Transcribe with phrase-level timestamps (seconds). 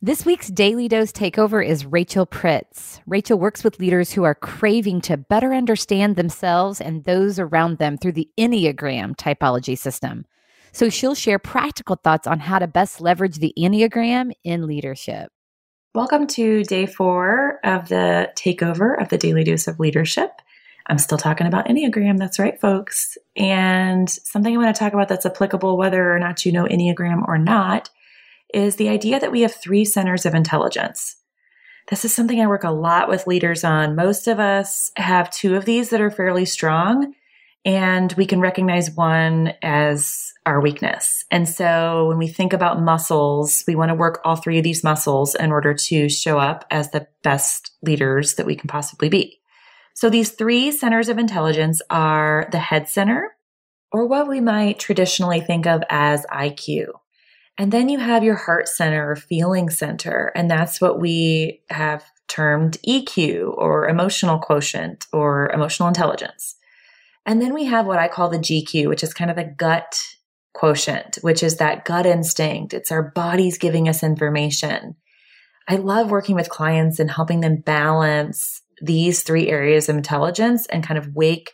[0.00, 3.00] This week's Daily Dose Takeover is Rachel Pritz.
[3.04, 7.98] Rachel works with leaders who are craving to better understand themselves and those around them
[7.98, 10.24] through the Enneagram typology system.
[10.70, 15.32] So she'll share practical thoughts on how to best leverage the Enneagram in leadership.
[15.96, 20.30] Welcome to day four of the takeover of the Daily Dose of Leadership.
[20.86, 22.18] I'm still talking about Enneagram.
[22.18, 23.18] That's right, folks.
[23.34, 27.26] And something I want to talk about that's applicable whether or not you know Enneagram
[27.26, 27.90] or not
[28.52, 31.16] is the idea that we have three centers of intelligence.
[31.88, 33.96] This is something I work a lot with leaders on.
[33.96, 37.14] Most of us have two of these that are fairly strong,
[37.64, 41.24] and we can recognize one as our weakness.
[41.30, 44.84] And so when we think about muscles, we want to work all three of these
[44.84, 49.40] muscles in order to show up as the best leaders that we can possibly be.
[49.94, 53.34] So these three centers of intelligence are the head center,
[53.90, 56.88] or what we might traditionally think of as IQ.
[57.58, 60.30] And then you have your heart center or feeling center.
[60.36, 66.54] And that's what we have termed EQ or emotional quotient or emotional intelligence.
[67.26, 70.00] And then we have what I call the GQ, which is kind of the gut
[70.54, 72.74] quotient, which is that gut instinct.
[72.74, 74.94] It's our bodies giving us information.
[75.66, 80.86] I love working with clients and helping them balance these three areas of intelligence and
[80.86, 81.52] kind of wake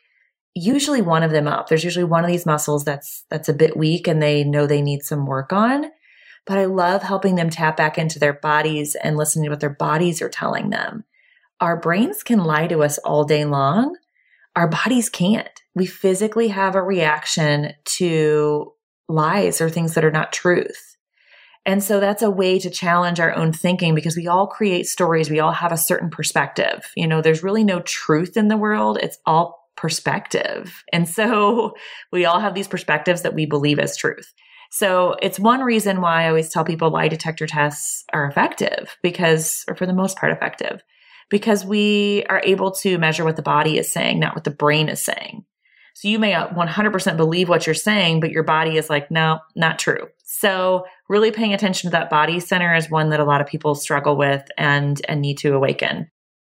[0.54, 1.68] usually one of them up.
[1.68, 4.82] There's usually one of these muscles that's that's a bit weak and they know they
[4.82, 5.86] need some work on.
[6.46, 9.70] But I love helping them tap back into their bodies and listening to what their
[9.70, 11.04] bodies are telling them.
[11.60, 13.96] Our brains can lie to us all day long.
[14.56, 15.48] Our bodies can't.
[15.74, 18.72] We physically have a reaction to
[19.08, 20.94] lies or things that are not truth.
[21.66, 25.30] And so that's a way to challenge our own thinking because we all create stories.
[25.30, 26.90] We all have a certain perspective.
[26.94, 28.98] You know, there's really no truth in the world.
[29.00, 30.84] It's all perspective.
[30.92, 31.74] And so
[32.12, 34.32] we all have these perspectives that we believe as truth.
[34.76, 39.64] So it's one reason why I always tell people lie detector tests are effective because,
[39.68, 40.82] or for the most part, effective
[41.30, 44.88] because we are able to measure what the body is saying, not what the brain
[44.88, 45.44] is saying.
[45.94, 49.78] So you may 100% believe what you're saying, but your body is like, no, not
[49.78, 50.08] true.
[50.24, 53.76] So really paying attention to that body center is one that a lot of people
[53.76, 56.10] struggle with and, and need to awaken.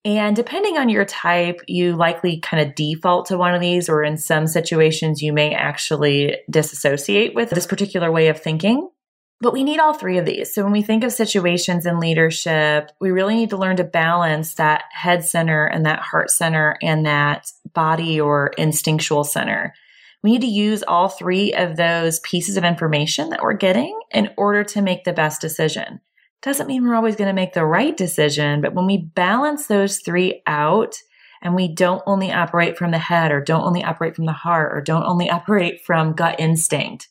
[0.06, 4.04] And depending on your type, you likely kind of default to one of these, or
[4.04, 8.90] in some situations, you may actually disassociate with this particular way of thinking.
[9.40, 10.54] But we need all three of these.
[10.54, 14.56] So when we think of situations in leadership, we really need to learn to balance
[14.56, 19.74] that head center and that heart center and that body or instinctual center.
[20.24, 24.32] We need to use all three of those pieces of information that we're getting in
[24.38, 26.02] order to make the best decision.
[26.42, 30.00] Doesn't mean we're always going to make the right decision, but when we balance those
[30.00, 30.96] three out
[31.42, 34.76] and we don't only operate from the head or don't only operate from the heart
[34.76, 37.10] or don't only operate from gut instinct,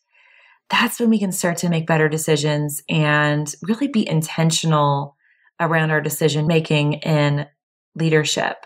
[0.69, 5.16] that's when we can start to make better decisions and really be intentional
[5.60, 7.47] around our decision making in
[7.94, 8.56] leadership.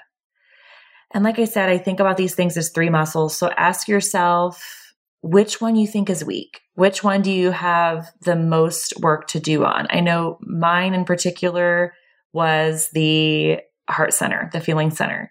[1.13, 3.37] And like I said, I think about these things as three muscles.
[3.37, 4.80] So ask yourself,
[5.23, 6.61] which one you think is weak.
[6.75, 9.87] Which one do you have the most work to do on?
[9.91, 11.95] I know mine in particular
[12.33, 15.31] was the heart center, the feeling center.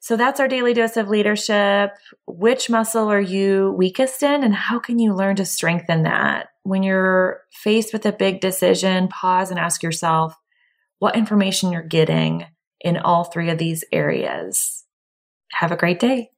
[0.00, 1.92] So that's our daily dose of leadership.
[2.26, 6.48] Which muscle are you weakest in and how can you learn to strengthen that?
[6.62, 10.36] When you're faced with a big decision, pause and ask yourself
[10.98, 12.46] what information you're getting
[12.80, 14.84] in all three of these areas.
[15.52, 16.30] Have a great day.